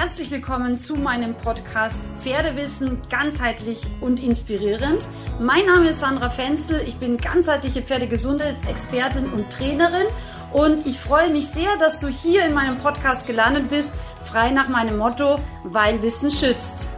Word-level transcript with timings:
Herzlich 0.00 0.30
willkommen 0.30 0.78
zu 0.78 0.94
meinem 0.94 1.34
Podcast 1.34 1.98
Pferdewissen 2.20 3.02
ganzheitlich 3.10 3.80
und 4.00 4.22
inspirierend. 4.22 5.08
Mein 5.40 5.66
Name 5.66 5.88
ist 5.88 5.98
Sandra 5.98 6.30
Fenzel, 6.30 6.80
ich 6.86 6.98
bin 6.98 7.16
ganzheitliche 7.16 7.82
Pferdegesundheitsexpertin 7.82 9.26
und 9.32 9.50
Trainerin 9.50 10.06
und 10.52 10.86
ich 10.86 11.00
freue 11.00 11.30
mich 11.30 11.48
sehr, 11.48 11.76
dass 11.80 11.98
du 11.98 12.06
hier 12.06 12.46
in 12.46 12.54
meinem 12.54 12.76
Podcast 12.76 13.26
gelandet 13.26 13.70
bist, 13.70 13.90
frei 14.22 14.52
nach 14.52 14.68
meinem 14.68 14.98
Motto, 14.98 15.40
weil 15.64 16.00
Wissen 16.00 16.30
schützt. 16.30 16.90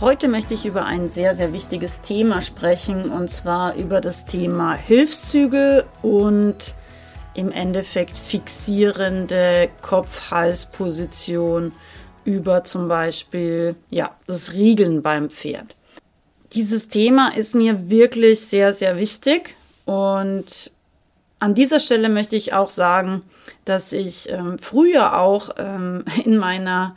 Heute 0.00 0.28
möchte 0.28 0.54
ich 0.54 0.64
über 0.64 0.86
ein 0.86 1.06
sehr, 1.06 1.34
sehr 1.34 1.52
wichtiges 1.52 2.00
Thema 2.00 2.40
sprechen 2.40 3.10
und 3.10 3.28
zwar 3.28 3.74
über 3.74 4.00
das 4.00 4.24
Thema 4.24 4.72
Hilfszüge 4.72 5.84
und 6.00 6.74
im 7.34 7.50
Endeffekt 7.50 8.16
fixierende 8.16 9.68
Kopf-Hals-Position 9.82 11.72
über 12.24 12.64
zum 12.64 12.88
Beispiel 12.88 13.76
ja, 13.90 14.16
das 14.26 14.52
Riegeln 14.52 15.02
beim 15.02 15.30
Pferd. 15.30 15.76
Dieses 16.52 16.88
Thema 16.88 17.34
ist 17.36 17.54
mir 17.54 17.90
wirklich 17.90 18.40
sehr, 18.40 18.72
sehr 18.72 18.96
wichtig 18.96 19.54
und 19.84 20.70
an 21.40 21.54
dieser 21.54 21.80
Stelle 21.80 22.08
möchte 22.08 22.36
ich 22.36 22.54
auch 22.54 22.70
sagen, 22.70 23.22
dass 23.64 23.92
ich 23.92 24.30
ähm, 24.30 24.58
früher 24.58 25.18
auch 25.18 25.50
ähm, 25.58 26.04
in 26.24 26.38
meiner 26.38 26.96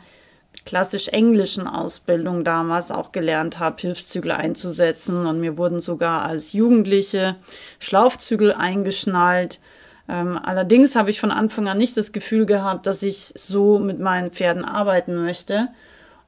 klassisch 0.64 1.08
englischen 1.08 1.66
Ausbildung 1.66 2.44
damals 2.44 2.90
auch 2.90 3.12
gelernt 3.12 3.58
habe, 3.58 3.80
Hilfszügel 3.80 4.32
einzusetzen 4.32 5.26
und 5.26 5.40
mir 5.40 5.56
wurden 5.56 5.80
sogar 5.80 6.22
als 6.22 6.52
Jugendliche 6.52 7.36
Schlaufzügel 7.78 8.52
eingeschnallt 8.52 9.60
ähm, 10.08 10.38
allerdings 10.42 10.96
habe 10.96 11.10
ich 11.10 11.20
von 11.20 11.30
Anfang 11.30 11.68
an 11.68 11.78
nicht 11.78 11.96
das 11.96 12.12
Gefühl 12.12 12.46
gehabt, 12.46 12.86
dass 12.86 13.02
ich 13.02 13.32
so 13.36 13.78
mit 13.78 14.00
meinen 14.00 14.30
Pferden 14.30 14.64
arbeiten 14.64 15.14
möchte. 15.14 15.68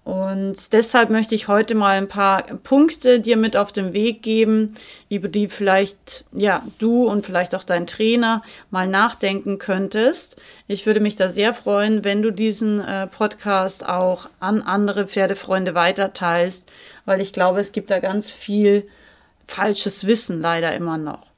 Und 0.03 0.73
deshalb 0.73 1.11
möchte 1.11 1.35
ich 1.35 1.47
heute 1.47 1.75
mal 1.75 1.97
ein 1.97 2.09
paar 2.09 2.43
Punkte 2.43 3.21
dir 3.21 3.37
mit 3.37 3.57
auf 3.57 3.71
den 3.71 3.93
Weg 3.93 4.23
geben, 4.23 4.75
über 5.11 5.29
die 5.29 5.49
vielleicht, 5.49 6.25
ja, 6.33 6.65
du 6.79 7.05
und 7.05 7.25
vielleicht 7.25 7.55
auch 7.55 7.65
dein 7.65 7.87
Trainer 7.87 8.43
mal 8.71 8.87
nachdenken 8.87 9.59
könntest. 9.59 10.37
Ich 10.67 10.87
würde 10.87 11.01
mich 11.01 11.17
da 11.17 11.29
sehr 11.29 11.53
freuen, 11.55 12.03
wenn 12.03 12.23
du 12.23 12.33
diesen 12.33 12.81
äh, 12.81 13.07
Podcast 13.07 13.87
auch 13.87 14.29
an 14.41 14.63
andere 14.63 15.07
Pferdefreunde 15.07 15.75
weiterteilst, 15.75 16.69
weil 17.05 17.21
ich 17.21 17.33
glaube, 17.33 17.61
es 17.61 17.73
gibt 17.73 17.91
da 17.91 18.01
ganz 18.01 18.31
viel 18.31 18.89
falsches 19.47 20.07
Wissen 20.07 20.41
leider 20.41 20.75
immer 20.75 20.97
noch. 20.97 21.30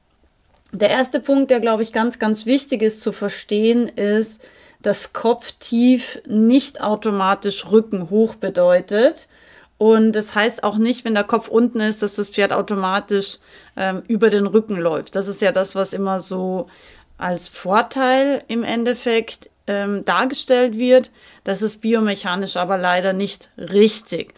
Der 0.73 0.89
erste 0.89 1.19
Punkt, 1.19 1.51
der, 1.51 1.59
glaube 1.59 1.83
ich, 1.83 1.93
ganz, 1.93 2.17
ganz 2.17 2.47
wichtig 2.47 2.81
ist 2.81 3.03
zu 3.03 3.11
verstehen, 3.11 3.87
ist, 3.89 4.41
dass 4.81 5.13
Kopftief 5.13 6.19
nicht 6.25 6.81
automatisch 6.81 7.69
Rücken 7.69 8.09
hoch 8.09 8.33
bedeutet. 8.33 9.27
Und 9.77 10.13
das 10.13 10.33
heißt 10.33 10.63
auch 10.63 10.77
nicht, 10.79 11.05
wenn 11.05 11.13
der 11.13 11.25
Kopf 11.25 11.47
unten 11.47 11.79
ist, 11.79 12.01
dass 12.01 12.15
das 12.15 12.29
Pferd 12.29 12.53
automatisch 12.53 13.37
ähm, 13.77 14.01
über 14.07 14.31
den 14.31 14.47
Rücken 14.47 14.77
läuft. 14.77 15.15
Das 15.15 15.27
ist 15.27 15.43
ja 15.43 15.51
das, 15.51 15.75
was 15.75 15.93
immer 15.93 16.19
so 16.19 16.65
als 17.19 17.49
Vorteil 17.49 18.43
im 18.47 18.63
Endeffekt 18.63 19.51
ähm, 19.67 20.03
dargestellt 20.05 20.79
wird. 20.79 21.11
Das 21.43 21.61
ist 21.61 21.81
biomechanisch 21.81 22.57
aber 22.57 22.79
leider 22.79 23.13
nicht 23.13 23.51
richtig 23.57 24.33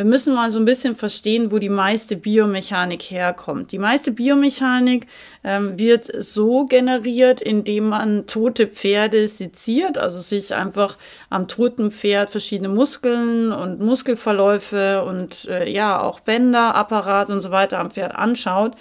wir 0.00 0.06
müssen 0.06 0.34
mal 0.34 0.50
so 0.50 0.58
ein 0.58 0.64
bisschen 0.64 0.94
verstehen, 0.94 1.52
wo 1.52 1.58
die 1.58 1.68
meiste 1.68 2.16
Biomechanik 2.16 3.02
herkommt. 3.02 3.70
Die 3.70 3.78
meiste 3.78 4.12
Biomechanik 4.12 5.06
ähm, 5.44 5.78
wird 5.78 6.10
so 6.22 6.64
generiert, 6.64 7.42
indem 7.42 7.90
man 7.90 8.26
tote 8.26 8.66
Pferde 8.66 9.28
seziert, 9.28 9.98
also 9.98 10.22
sich 10.22 10.54
einfach 10.54 10.96
am 11.28 11.48
toten 11.48 11.90
Pferd 11.90 12.30
verschiedene 12.30 12.70
Muskeln 12.70 13.52
und 13.52 13.80
Muskelverläufe 13.80 15.04
und 15.04 15.44
äh, 15.50 15.70
ja 15.70 16.00
auch 16.00 16.20
Bänder, 16.20 16.76
Apparat 16.76 17.28
und 17.28 17.40
so 17.40 17.50
weiter 17.50 17.78
am 17.78 17.90
Pferd 17.90 18.14
anschaut. 18.14 18.72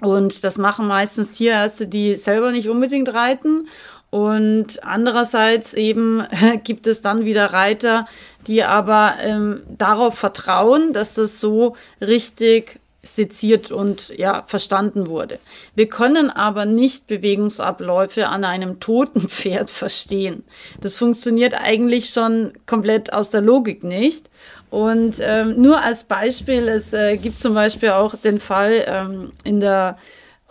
Und 0.00 0.44
das 0.44 0.56
machen 0.56 0.86
meistens 0.86 1.32
Tierärzte, 1.32 1.88
die 1.88 2.14
selber 2.14 2.52
nicht 2.52 2.68
unbedingt 2.68 3.12
reiten. 3.12 3.66
Und 4.12 4.84
andererseits 4.84 5.72
eben 5.72 6.22
gibt 6.64 6.86
es 6.86 7.00
dann 7.00 7.24
wieder 7.24 7.54
Reiter, 7.54 8.06
die 8.46 8.62
aber 8.62 9.14
ähm, 9.22 9.62
darauf 9.66 10.18
vertrauen, 10.18 10.92
dass 10.92 11.14
das 11.14 11.40
so 11.40 11.76
richtig 11.98 12.78
seziert 13.02 13.72
und 13.72 14.10
ja 14.18 14.42
verstanden 14.46 15.06
wurde. 15.06 15.38
Wir 15.74 15.88
können 15.88 16.28
aber 16.28 16.66
nicht 16.66 17.06
Bewegungsabläufe 17.06 18.28
an 18.28 18.44
einem 18.44 18.80
toten 18.80 19.20
Pferd 19.30 19.70
verstehen. 19.70 20.44
Das 20.82 20.94
funktioniert 20.94 21.54
eigentlich 21.54 22.10
schon 22.10 22.52
komplett 22.66 23.14
aus 23.14 23.30
der 23.30 23.40
Logik 23.40 23.82
nicht. 23.82 24.28
Und 24.68 25.16
ähm, 25.20 25.58
nur 25.58 25.80
als 25.80 26.04
Beispiel, 26.04 26.68
es 26.68 26.92
äh, 26.92 27.16
gibt 27.16 27.40
zum 27.40 27.54
Beispiel 27.54 27.90
auch 27.90 28.14
den 28.14 28.40
Fall 28.40 28.84
ähm, 28.86 29.32
in 29.42 29.60
der 29.60 29.96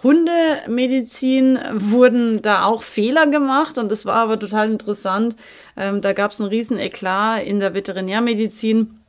Hundemedizin 0.03 1.59
wurden 1.73 2.41
da 2.41 2.63
auch 2.63 2.83
Fehler 2.83 3.27
gemacht 3.27 3.77
und 3.77 3.89
das 3.91 4.05
war 4.05 4.15
aber 4.15 4.39
total 4.39 4.71
interessant. 4.71 5.35
Ähm, 5.77 6.01
da 6.01 6.13
gab 6.13 6.31
es 6.31 6.39
einen 6.39 6.49
riesen 6.49 6.79
Eklat 6.79 7.43
in 7.43 7.59
der 7.59 7.73
Veterinärmedizin 7.73 9.00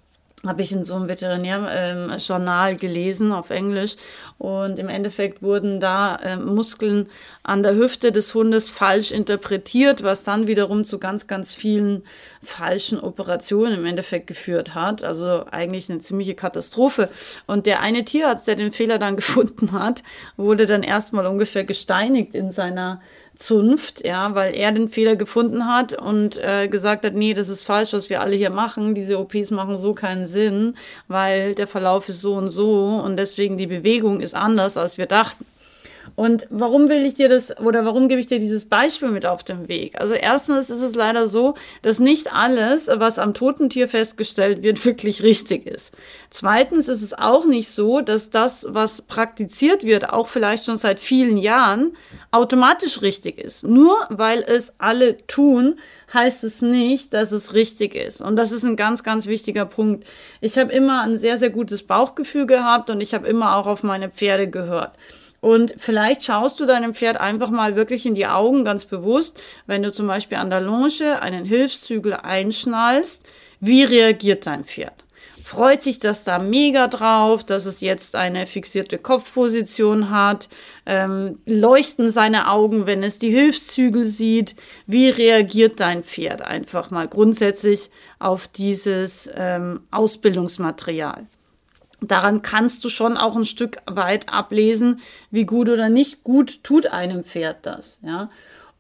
habe 0.47 0.63
ich 0.63 0.73
in 0.73 0.83
so 0.83 0.95
einem 0.95 1.09
Veterinärjournal 1.09 2.73
ähm, 2.73 2.77
gelesen 2.79 3.33
auf 3.33 3.51
Englisch. 3.51 3.97
Und 4.39 4.79
im 4.79 4.89
Endeffekt 4.89 5.43
wurden 5.43 5.79
da 5.79 6.17
äh, 6.17 6.37
Muskeln 6.37 7.09
an 7.45 7.63
der 7.63 7.77
Hüfte 7.77 8.11
des 8.11 8.35
Hundes 8.35 8.69
falsch 8.69 9.13
interpretiert, 9.13 10.03
was 10.03 10.25
dann 10.25 10.49
wiederum 10.49 10.85
zu 10.85 10.99
ganz, 10.99 11.29
ganz 11.29 11.55
vielen 11.55 12.03
falschen 12.43 12.99
Operationen 12.99 13.75
im 13.75 13.85
Endeffekt 13.85 14.27
geführt 14.27 14.75
hat. 14.75 15.05
Also 15.05 15.45
eigentlich 15.51 15.89
eine 15.89 16.01
ziemliche 16.01 16.35
Katastrophe. 16.35 17.09
Und 17.47 17.67
der 17.67 17.81
eine 17.81 18.05
Tierarzt, 18.05 18.49
der 18.49 18.57
den 18.57 18.73
Fehler 18.73 18.99
dann 18.99 19.17
gefunden 19.23 19.73
hat, 19.73 20.03
wurde 20.37 20.67
dann 20.67 20.83
erstmal 20.83 21.27
ungefähr 21.27 21.65
gesteinigt 21.65 22.35
in 22.35 22.51
seiner 22.51 23.01
Zunft, 23.37 24.05
ja, 24.05 24.35
weil 24.35 24.55
er 24.55 24.73
den 24.73 24.89
Fehler 24.89 25.17
gefunden 25.17 25.67
hat 25.67 26.01
und 26.01 26.37
äh, 26.39 26.69
gesagt 26.69 27.05
hat, 27.05 27.15
nee, 27.15 27.35
das 27.35 27.49
ist 27.49 27.65
falsch, 27.65 27.93
was 27.93 28.11
wir 28.11 28.21
alle 28.21 28.37
hier 28.37 28.51
machen. 28.51 28.95
Diese 28.95 29.19
OPs 29.19 29.51
machen 29.51 29.79
so 29.79 29.93
keinen 29.93 30.27
Sinn, 30.27 30.77
weil 31.09 31.55
der 31.55 31.67
Verlauf 31.67 32.09
ist 32.09 32.21
so 32.21 32.35
und 32.35 32.49
so 32.49 33.01
und 33.05 33.17
deswegen 33.17 33.59
die 33.59 33.67
Bewegung 33.67 34.21
ist 34.21 34.35
anders, 34.35 34.77
als 34.77 34.99
wir 34.99 35.07
dachten. 35.07 35.45
Und 36.15 36.47
warum 36.51 36.89
will 36.89 37.05
ich 37.07 37.15
dir 37.15 37.29
das 37.29 37.59
oder 37.59 37.85
warum 37.85 38.09
gebe 38.09 38.21
ich 38.21 38.27
dir 38.27 38.39
dieses 38.39 38.67
Beispiel 38.67 39.09
mit 39.09 39.25
auf 39.25 39.45
den 39.45 39.69
Weg? 39.69 40.01
Also 40.01 40.15
erstens 40.15 40.71
ist 40.71 40.81
es 40.81 40.95
leider 40.95 41.29
so, 41.29 41.55
dass 41.83 41.99
nicht 41.99 42.33
alles, 42.33 42.91
was 42.93 43.19
am 43.19 43.35
toten 43.35 43.71
Tier 43.71 43.89
festgestellt 43.89 44.63
wird, 44.63 44.85
wirklich 44.85 45.23
richtig 45.23 45.67
ist. 45.67 45.93
Zweitens 46.31 46.89
ist 46.89 47.03
es 47.03 47.15
auch 47.15 47.47
nicht 47.47 47.71
so, 47.71 48.01
dass 48.01 48.31
das, 48.31 48.67
was 48.69 49.03
praktiziert 49.03 49.85
wird, 49.85 50.11
auch 50.11 50.29
vielleicht 50.29 50.67
schon 50.67 50.77
seit 50.77 51.01
vielen 51.01 51.37
Jahren, 51.37 51.97
automatisch 52.31 53.03
richtig 53.03 53.39
ist. 53.39 53.65
Nur 53.65 53.95
weil 54.09 54.45
es 54.47 54.75
alle 54.79 55.17
tun, 55.27 55.79
heißt 56.13 56.45
es 56.45 56.63
nicht, 56.63 57.15
dass 57.15 57.33
es 57.33 57.55
richtig 57.55 57.95
ist. 57.95 58.21
Und 58.21 58.37
das 58.37 58.53
ist 58.53 58.65
ein 58.65 58.77
ganz, 58.77 59.03
ganz 59.03 59.27
wichtiger 59.27 59.65
Punkt. 59.65 60.07
Ich 60.41 60.59
habe 60.59 60.73
immer 60.73 61.03
ein 61.03 61.17
sehr, 61.17 61.39
sehr 61.39 61.51
gutes 61.51 61.83
Bauchgefühl 61.83 62.47
gehabt 62.47 62.91
und 62.91 63.01
ich 63.01 63.15
habe 63.15 63.27
immer 63.27 63.57
auch 63.57 63.67
auf 63.67 63.83
meine 63.83 64.11
Pferde 64.11 64.49
gehört. 64.49 64.93
Und 65.43 65.75
vielleicht 65.77 66.23
schaust 66.23 66.61
du 66.61 66.67
deinem 66.67 66.95
Pferd 66.95 67.21
einfach 67.21 67.51
mal 67.51 67.75
wirklich 67.75 68.07
in 68.07 68.15
die 68.15 68.29
Augen, 68.29 68.65
ganz 68.65 68.87
bewusst, 68.87 69.43
wenn 69.67 69.83
du 69.83 69.93
zum 69.93 70.07
Beispiel 70.07 70.39
an 70.39 70.51
der 70.51 70.61
Longe 70.61 71.21
einen 71.21 71.45
Hilfszügel 71.45 72.15
einschnallst, 72.15 73.25
wie 73.59 73.83
reagiert 73.83 74.47
dein 74.47 74.63
Pferd? 74.63 75.05
Freut 75.43 75.83
sich 75.83 75.99
das 75.99 76.23
da 76.23 76.39
mega 76.39 76.87
drauf, 76.87 77.43
dass 77.43 77.67
es 77.67 77.81
jetzt 77.81 78.15
eine 78.15 78.47
fixierte 78.47 78.99
Kopfposition 78.99 80.11
hat? 80.11 80.49
Ähm, 80.87 81.41
leuchten 81.45 82.11
seine 82.11 82.49
Augen, 82.49 82.87
wenn 82.87 83.03
es 83.03 83.19
die 83.19 83.31
Hilfszügel 83.31 84.05
sieht? 84.05 84.55
Wie 84.87 85.11
reagiert 85.11 85.81
dein 85.81 86.05
Pferd 86.05 86.43
einfach 86.43 86.93
mal 86.93 87.09
grundsätzlich 87.09 87.91
auf 88.21 88.47
dieses 88.47 89.29
ähm, 89.35 89.81
Ausbildungsmaterial? 89.91 91.27
Daran 92.03 92.43
kannst 92.43 92.85
du 92.85 92.89
schon 92.89 93.17
auch 93.17 93.37
ein 93.37 93.45
Stück 93.45 93.79
weit 93.87 94.29
ablesen, 94.29 95.01
wie 95.31 95.47
gut 95.47 95.69
oder 95.69 95.89
nicht 95.89 96.25
gut 96.25 96.63
tut 96.65 96.87
einem 96.87 97.25
Pferd 97.25 97.59
das, 97.63 97.99
ja. 98.03 98.31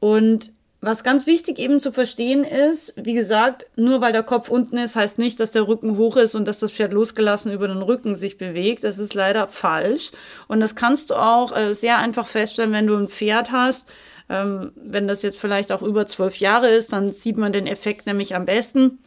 Und 0.00 0.52
was 0.84 1.04
ganz 1.04 1.28
wichtig 1.28 1.60
eben 1.60 1.78
zu 1.78 1.92
verstehen 1.92 2.42
ist, 2.42 2.92
wie 2.96 3.14
gesagt, 3.14 3.66
nur 3.76 4.00
weil 4.00 4.12
der 4.12 4.24
Kopf 4.24 4.48
unten 4.48 4.78
ist, 4.78 4.96
heißt 4.96 5.16
nicht, 5.16 5.38
dass 5.38 5.52
der 5.52 5.68
Rücken 5.68 5.96
hoch 5.96 6.16
ist 6.16 6.34
und 6.34 6.44
dass 6.44 6.58
das 6.58 6.72
Pferd 6.72 6.92
losgelassen 6.92 7.52
über 7.52 7.68
den 7.68 7.82
Rücken 7.82 8.16
sich 8.16 8.36
bewegt. 8.36 8.82
Das 8.82 8.98
ist 8.98 9.14
leider 9.14 9.46
falsch. 9.46 10.10
Und 10.48 10.58
das 10.58 10.74
kannst 10.74 11.10
du 11.10 11.14
auch 11.14 11.56
äh, 11.56 11.72
sehr 11.72 11.98
einfach 11.98 12.26
feststellen, 12.26 12.72
wenn 12.72 12.88
du 12.88 12.96
ein 12.96 13.06
Pferd 13.06 13.52
hast. 13.52 13.86
Ähm, 14.28 14.72
wenn 14.74 15.06
das 15.06 15.22
jetzt 15.22 15.38
vielleicht 15.38 15.70
auch 15.70 15.82
über 15.82 16.08
zwölf 16.08 16.38
Jahre 16.38 16.66
ist, 16.66 16.92
dann 16.92 17.12
sieht 17.12 17.36
man 17.36 17.52
den 17.52 17.68
Effekt 17.68 18.06
nämlich 18.06 18.34
am 18.34 18.44
besten 18.44 18.98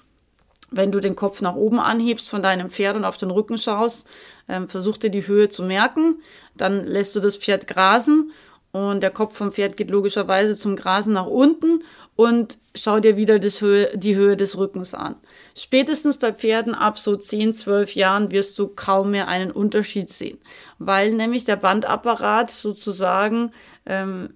wenn 0.75 0.91
du 0.91 0.99
den 0.99 1.15
Kopf 1.15 1.41
nach 1.41 1.55
oben 1.55 1.79
anhebst 1.79 2.29
von 2.29 2.41
deinem 2.41 2.69
Pferd 2.69 2.97
und 2.97 3.05
auf 3.05 3.17
den 3.17 3.31
Rücken 3.31 3.57
schaust, 3.57 4.05
ähm, 4.49 4.67
versuch 4.67 4.97
dir 4.97 5.09
die 5.09 5.25
Höhe 5.25 5.49
zu 5.49 5.63
merken. 5.63 6.21
Dann 6.55 6.83
lässt 6.83 7.15
du 7.15 7.21
das 7.21 7.37
Pferd 7.37 7.67
grasen 7.67 8.31
und 8.71 9.01
der 9.01 9.11
Kopf 9.11 9.37
vom 9.37 9.51
Pferd 9.51 9.77
geht 9.77 9.89
logischerweise 9.89 10.57
zum 10.57 10.75
Grasen 10.75 11.13
nach 11.13 11.27
unten 11.27 11.83
und 12.17 12.57
schau 12.75 12.99
dir 12.99 13.15
wieder 13.15 13.39
Höhe, 13.39 13.89
die 13.95 14.17
Höhe 14.17 14.35
des 14.35 14.57
Rückens 14.57 14.93
an. 14.93 15.15
Spätestens 15.55 16.17
bei 16.17 16.33
Pferden 16.33 16.75
ab 16.75 16.99
so 16.99 17.15
10, 17.15 17.53
12 17.53 17.95
Jahren 17.95 18.31
wirst 18.31 18.59
du 18.59 18.67
kaum 18.67 19.11
mehr 19.11 19.29
einen 19.29 19.51
Unterschied 19.51 20.09
sehen, 20.09 20.39
weil 20.77 21.13
nämlich 21.13 21.45
der 21.45 21.55
Bandapparat 21.55 22.51
sozusagen 22.51 23.53
ähm, 23.85 24.33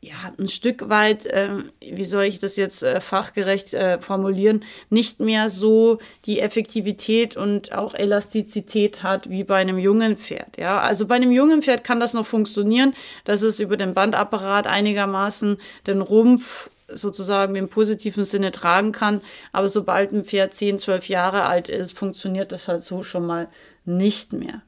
ja, 0.00 0.14
ein 0.38 0.46
Stück 0.46 0.88
weit, 0.88 1.26
äh, 1.26 1.50
wie 1.80 2.04
soll 2.04 2.24
ich 2.24 2.38
das 2.38 2.54
jetzt 2.54 2.84
äh, 2.84 3.00
fachgerecht 3.00 3.74
äh, 3.74 3.98
formulieren, 3.98 4.64
nicht 4.90 5.18
mehr 5.18 5.50
so 5.50 5.98
die 6.24 6.38
Effektivität 6.38 7.36
und 7.36 7.72
auch 7.72 7.94
Elastizität 7.94 9.02
hat 9.02 9.28
wie 9.28 9.42
bei 9.42 9.56
einem 9.56 9.78
jungen 9.78 10.16
Pferd. 10.16 10.56
Ja, 10.56 10.80
also 10.80 11.06
bei 11.06 11.16
einem 11.16 11.32
jungen 11.32 11.62
Pferd 11.62 11.82
kann 11.82 11.98
das 11.98 12.14
noch 12.14 12.26
funktionieren, 12.26 12.94
dass 13.24 13.42
es 13.42 13.58
über 13.58 13.76
den 13.76 13.92
Bandapparat 13.92 14.68
einigermaßen 14.68 15.58
den 15.88 16.00
Rumpf 16.00 16.70
sozusagen 16.86 17.56
im 17.56 17.68
positiven 17.68 18.24
Sinne 18.24 18.52
tragen 18.52 18.92
kann. 18.92 19.20
Aber 19.52 19.68
sobald 19.68 20.12
ein 20.12 20.24
Pferd 20.24 20.54
10, 20.54 20.78
12 20.78 21.08
Jahre 21.08 21.44
alt 21.44 21.68
ist, 21.68 21.98
funktioniert 21.98 22.52
das 22.52 22.68
halt 22.68 22.82
so 22.82 23.02
schon 23.02 23.26
mal 23.26 23.48
nicht 23.84 24.32
mehr. 24.32 24.62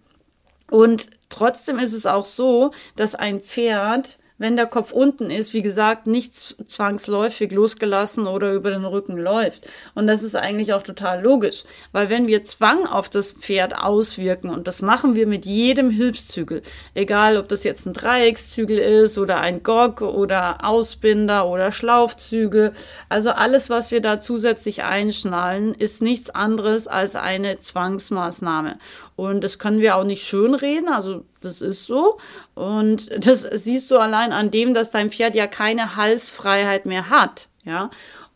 Und 0.70 1.06
trotzdem 1.28 1.78
ist 1.78 1.92
es 1.92 2.06
auch 2.06 2.24
so, 2.24 2.72
dass 2.96 3.14
ein 3.14 3.40
Pferd 3.40 4.18
wenn 4.40 4.56
der 4.56 4.66
Kopf 4.66 4.90
unten 4.90 5.30
ist, 5.30 5.52
wie 5.52 5.60
gesagt, 5.60 6.06
nicht 6.06 6.34
zwangsläufig 6.34 7.52
losgelassen 7.52 8.26
oder 8.26 8.54
über 8.54 8.70
den 8.70 8.86
Rücken 8.86 9.18
läuft. 9.18 9.68
Und 9.94 10.06
das 10.06 10.22
ist 10.22 10.34
eigentlich 10.34 10.72
auch 10.72 10.80
total 10.80 11.22
logisch, 11.22 11.64
weil 11.92 12.08
wenn 12.08 12.26
wir 12.26 12.42
Zwang 12.44 12.86
auf 12.86 13.10
das 13.10 13.34
Pferd 13.34 13.76
auswirken, 13.76 14.48
und 14.48 14.66
das 14.66 14.80
machen 14.80 15.14
wir 15.14 15.26
mit 15.26 15.44
jedem 15.44 15.90
Hilfszügel, 15.90 16.62
egal 16.94 17.36
ob 17.36 17.48
das 17.48 17.64
jetzt 17.64 17.84
ein 17.84 17.92
Dreieckszügel 17.92 18.78
ist 18.78 19.18
oder 19.18 19.40
ein 19.40 19.62
Gog 19.62 20.00
oder 20.00 20.64
Ausbinder 20.64 21.46
oder 21.46 21.70
Schlaufzügel, 21.70 22.72
also 23.10 23.32
alles, 23.32 23.68
was 23.68 23.90
wir 23.90 24.00
da 24.00 24.20
zusätzlich 24.20 24.84
einschnallen, 24.84 25.74
ist 25.74 26.00
nichts 26.00 26.30
anderes 26.30 26.88
als 26.88 27.14
eine 27.14 27.58
Zwangsmaßnahme. 27.58 28.78
Und 29.16 29.44
das 29.44 29.58
können 29.58 29.80
wir 29.80 29.96
auch 29.96 30.04
nicht 30.04 30.24
schönreden, 30.24 30.88
also 30.88 31.26
das 31.40 31.60
ist 31.60 31.86
so. 31.86 32.18
Und 32.54 33.10
das 33.26 33.42
siehst 33.42 33.90
du 33.90 33.98
allein 33.98 34.32
an 34.32 34.50
dem, 34.50 34.74
dass 34.74 34.90
dein 34.90 35.10
Pferd 35.10 35.34
ja 35.34 35.46
keine 35.46 35.96
Halsfreiheit 35.96 36.86
mehr 36.86 37.10
hat. 37.10 37.48
Ja. 37.64 37.90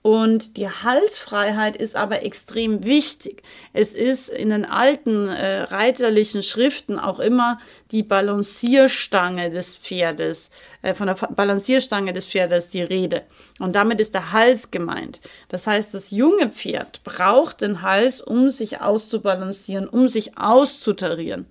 Und 0.07 0.59
die 0.59 0.69
Halsfreiheit 0.69 1.79
ist 1.79 1.97
aber 1.97 2.27
extrem 2.27 2.85
wichtig. 2.85 3.43
Es 3.73 3.95
ist 3.95 4.29
in 4.29 4.51
den 4.51 4.67
alten 4.67 5.29
äh, 5.29 5.63
reiterlichen 5.63 6.43
Schriften 6.43 6.99
auch 6.99 7.19
immer 7.21 7.59
die 7.91 8.03
Balancierstange 8.03 9.49
des 9.49 9.79
Pferdes, 9.79 10.51
äh, 10.83 10.93
von 10.93 11.07
der 11.07 11.15
Balancierstange 11.15 12.13
des 12.13 12.27
Pferdes 12.27 12.69
die 12.69 12.83
Rede. 12.83 13.23
Und 13.59 13.77
damit 13.77 13.99
ist 13.99 14.13
der 14.13 14.33
Hals 14.33 14.71
gemeint. 14.71 15.21
Das 15.49 15.67
heißt, 15.67 15.95
das 15.95 16.11
junge 16.11 16.51
Pferd 16.51 17.03
braucht 17.03 17.63
den 17.63 17.81
Hals, 17.81 18.21
um 18.21 18.51
sich 18.51 18.83
auszubalancieren, 18.83 19.89
um 19.89 20.09
sich 20.09 20.37
auszutarieren. 20.37 21.47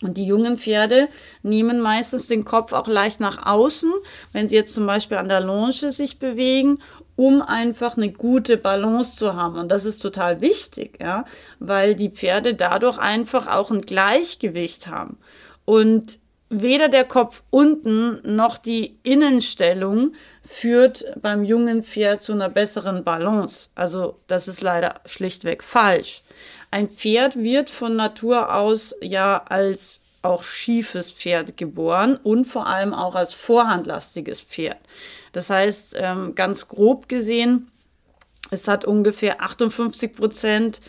Und 0.00 0.16
die 0.16 0.24
jungen 0.24 0.56
Pferde 0.56 1.08
nehmen 1.42 1.80
meistens 1.80 2.28
den 2.28 2.44
Kopf 2.44 2.72
auch 2.72 2.86
leicht 2.86 3.18
nach 3.18 3.46
außen, 3.46 3.92
wenn 4.32 4.46
sie 4.46 4.54
jetzt 4.54 4.74
zum 4.74 4.86
Beispiel 4.86 5.16
an 5.16 5.28
der 5.28 5.40
Longe 5.40 5.72
sich 5.72 6.18
bewegen 6.18 6.78
um 7.18 7.42
einfach 7.42 7.96
eine 7.96 8.12
gute 8.12 8.56
Balance 8.56 9.16
zu 9.16 9.34
haben. 9.34 9.58
Und 9.58 9.70
das 9.70 9.84
ist 9.84 9.98
total 9.98 10.40
wichtig, 10.40 10.98
ja, 11.00 11.24
weil 11.58 11.96
die 11.96 12.10
Pferde 12.10 12.54
dadurch 12.54 12.96
einfach 12.96 13.48
auch 13.48 13.72
ein 13.72 13.80
Gleichgewicht 13.80 14.86
haben. 14.86 15.18
Und 15.64 16.20
weder 16.48 16.88
der 16.88 17.02
Kopf 17.02 17.42
unten 17.50 18.20
noch 18.36 18.56
die 18.56 19.00
Innenstellung 19.02 20.12
führt 20.44 21.06
beim 21.20 21.42
jungen 21.42 21.82
Pferd 21.82 22.22
zu 22.22 22.34
einer 22.34 22.48
besseren 22.48 23.02
Balance. 23.02 23.70
Also 23.74 24.20
das 24.28 24.46
ist 24.46 24.60
leider 24.60 25.00
schlichtweg 25.04 25.64
falsch. 25.64 26.22
Ein 26.70 26.90
Pferd 26.90 27.36
wird 27.36 27.70
von 27.70 27.96
Natur 27.96 28.54
aus 28.54 28.94
ja 29.00 29.42
als 29.48 30.00
auch 30.22 30.42
schiefes 30.42 31.12
Pferd 31.12 31.56
geboren 31.56 32.18
und 32.22 32.44
vor 32.44 32.66
allem 32.66 32.92
auch 32.92 33.14
als 33.14 33.34
vorhandlastiges 33.34 34.40
Pferd. 34.40 34.78
Das 35.32 35.48
heißt, 35.50 35.96
ähm, 35.98 36.34
ganz 36.34 36.68
grob 36.68 37.08
gesehen, 37.08 37.70
es 38.50 38.68
hat 38.68 38.84
ungefähr 38.84 39.42
58 39.42 40.14
Prozent 40.14 40.80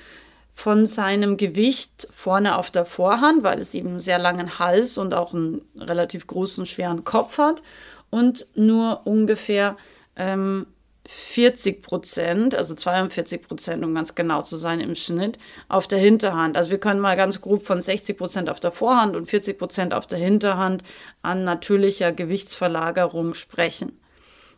von 0.53 0.85
seinem 0.85 1.37
Gewicht 1.37 2.07
vorne 2.11 2.57
auf 2.57 2.71
der 2.71 2.85
Vorhand, 2.85 3.43
weil 3.43 3.59
es 3.59 3.73
eben 3.73 3.89
einen 3.89 3.99
sehr 3.99 4.19
langen 4.19 4.59
Hals 4.59 4.97
und 4.97 5.13
auch 5.13 5.33
einen 5.33 5.61
relativ 5.77 6.27
großen, 6.27 6.65
schweren 6.65 7.03
Kopf 7.05 7.37
hat 7.37 7.61
und 8.09 8.45
nur 8.55 9.01
ungefähr 9.05 9.77
ähm, 10.15 10.65
40 11.11 11.81
Prozent, 11.81 12.53
also 12.55 12.75
42 12.75 13.41
Prozent, 13.41 13.83
um 13.83 13.95
ganz 13.95 14.13
genau 14.13 14.43
zu 14.43 14.57
sein 14.57 14.79
im 14.79 14.93
Schnitt, 14.93 15.39
auf 15.67 15.87
der 15.87 15.97
Hinterhand. 15.97 16.55
Also 16.55 16.69
wir 16.69 16.79
können 16.79 16.99
mal 16.99 17.17
ganz 17.17 17.41
grob 17.41 17.63
von 17.63 17.81
60 17.81 18.15
Prozent 18.15 18.49
auf 18.49 18.59
der 18.59 18.71
Vorhand 18.71 19.15
und 19.15 19.27
40 19.27 19.57
Prozent 19.57 19.93
auf 19.95 20.05
der 20.05 20.19
Hinterhand 20.19 20.83
an 21.23 21.43
natürlicher 21.43 22.11
Gewichtsverlagerung 22.11 23.33
sprechen. 23.33 23.99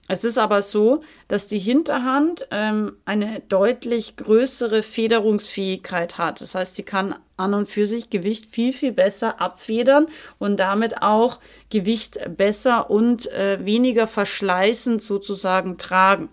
Es 0.07 0.23
ist 0.23 0.37
aber 0.37 0.61
so, 0.61 1.03
dass 1.27 1.47
die 1.47 1.59
Hinterhand 1.59 2.47
ähm, 2.51 2.97
eine 3.05 3.41
deutlich 3.47 4.17
größere 4.17 4.83
Federungsfähigkeit 4.83 6.17
hat. 6.17 6.41
Das 6.41 6.55
heißt, 6.55 6.75
sie 6.75 6.83
kann 6.83 7.15
an 7.37 7.53
und 7.53 7.69
für 7.69 7.87
sich 7.87 8.09
Gewicht 8.09 8.47
viel, 8.47 8.73
viel 8.73 8.91
besser 8.91 9.39
abfedern 9.39 10.07
und 10.37 10.59
damit 10.59 11.01
auch 11.01 11.39
Gewicht 11.69 12.19
besser 12.35 12.89
und 12.89 13.31
äh, 13.31 13.63
weniger 13.63 14.07
verschleißend 14.07 15.01
sozusagen 15.01 15.77
tragen. 15.77 16.29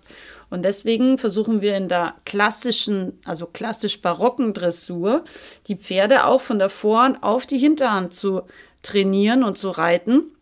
Und 0.51 0.65
deswegen 0.65 1.19
versuchen 1.19 1.61
wir 1.61 1.77
in 1.77 1.89
der 1.89 2.15
klassischen, 2.25 3.19
also 3.25 3.47
klassisch 3.47 4.01
barocken 4.01 4.55
Dressur, 4.55 5.25
die 5.67 5.77
Pferde 5.77 6.25
auch 6.25 6.41
von 6.41 6.59
der 6.59 6.71
Vorhand 6.71 7.23
auf 7.23 7.47
die 7.47 7.59
Hinterhand 7.59 8.15
zu 8.15 8.43
trainieren 8.83 9.45
und 9.45 9.59
zu 9.59 9.71
reiten 9.71 10.33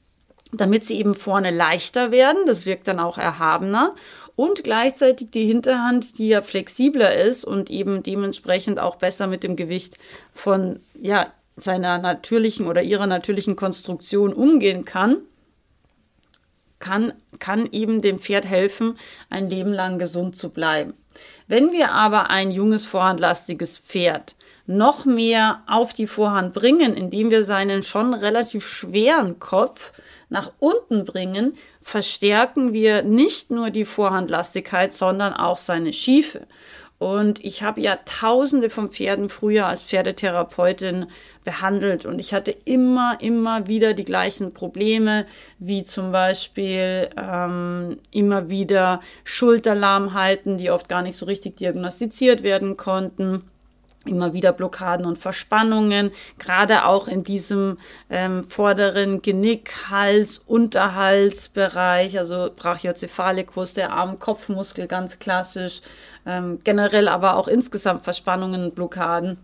damit 0.52 0.84
sie 0.84 0.98
eben 0.98 1.14
vorne 1.14 1.50
leichter 1.50 2.10
werden. 2.10 2.46
Das 2.46 2.66
wirkt 2.66 2.88
dann 2.88 3.00
auch 3.00 3.19
erhabener. 3.19 3.94
Und 4.37 4.64
gleichzeitig 4.64 5.31
die 5.31 5.46
Hinterhand, 5.46 6.19
die 6.19 6.28
ja 6.28 6.43
flexibler 6.43 7.14
ist 7.14 7.44
und 7.44 7.70
eben 7.70 8.02
dementsprechend 8.02 8.78
auch 8.78 8.96
besser 8.96 9.26
mit 9.26 9.43
dem 9.43 9.56
Gewicht 9.56 9.96
von 10.34 10.81
ja, 11.00 11.32
seiner 11.56 11.98
natürlichen 11.98 12.66
oder 12.66 12.82
ihrer 12.82 13.06
natürlichen 13.06 13.56
Konstruktion 13.56 14.34
umgehen 14.34 14.84
kann, 14.84 15.19
kann, 16.78 17.14
kann 17.38 17.66
eben 17.73 18.02
dem 18.02 18.18
Pferd 18.18 18.44
helfen, 18.44 18.99
ein 19.30 19.49
Leben 19.49 19.73
lang 19.73 19.99
gesund 19.99 20.37
zu 20.37 20.50
bleiben. 20.50 20.92
Wenn 21.49 21.73
wir 21.73 21.92
aber 21.92 22.28
ein 22.28 22.50
junges, 22.50 22.85
vorhandlastiges 22.85 23.78
Pferd 23.78 24.37
noch 24.66 25.06
mehr 25.06 25.62
auf 25.66 25.94
die 25.94 26.06
Vorhand 26.06 26.52
bringen, 26.52 26.94
indem 26.94 27.30
wir 27.30 27.44
seinen 27.44 27.82
schon 27.82 28.12
relativ 28.12 28.68
schweren 28.68 29.38
Kopf 29.38 29.92
nach 30.28 30.52
unten 30.59 31.04
bringen, 31.04 31.54
verstärken 31.83 32.73
wir 32.73 33.02
nicht 33.02 33.50
nur 33.50 33.71
die 33.71 33.85
Vorhandlastigkeit, 33.85 34.92
sondern 34.92 35.33
auch 35.33 35.56
seine 35.56 35.92
Schiefe. 35.92 36.47
Und 36.99 37.45
ich 37.45 37.62
habe 37.62 37.83
ja 37.83 37.99
tausende 38.06 38.71
von 38.71 38.88
Pferden 38.88 39.28
früher 39.28 39.66
als 39.66 39.83
Pferdetherapeutin 39.83 41.06
behandelt 41.45 42.06
und 42.06 42.18
ich 42.18 42.33
hatte 42.33 42.56
immer, 42.64 43.18
immer 43.21 43.66
wieder 43.66 43.92
die 43.92 44.04
gleichen 44.04 44.54
Probleme, 44.54 45.26
wie 45.59 45.85
zum 45.85 46.11
Beispiel 46.11 47.11
ähm, 47.18 47.99
immer 48.12 48.49
wieder 48.49 49.02
Schulterlahmheiten, 49.25 50.56
die 50.56 50.71
oft 50.71 50.88
gar 50.88 51.02
nicht 51.02 51.18
so 51.18 51.26
richtig 51.26 51.59
diagnostiziert 51.59 52.42
werden 52.42 52.78
konnten 52.78 53.45
immer 54.08 54.32
wieder 54.32 54.52
Blockaden 54.52 55.06
und 55.06 55.18
Verspannungen, 55.18 56.10
gerade 56.38 56.84
auch 56.84 57.08
in 57.08 57.25
diesem 57.25 57.78
ähm, 58.10 58.44
vorderen 58.44 59.22
Genick, 59.22 59.90
Hals, 59.90 60.38
Unterhalsbereich, 60.38 62.18
also 62.18 62.50
Brachiocephalikus, 62.54 63.75
der 63.75 63.92
Arm-Kopfmuskel 63.92 64.86
ganz 64.86 65.18
klassisch, 65.18 65.80
ähm, 66.26 66.60
generell 66.64 67.08
aber 67.08 67.36
auch 67.36 67.48
insgesamt 67.48 68.02
Verspannungen 68.02 68.64
und 68.64 68.75
Blockaden. 68.75 69.38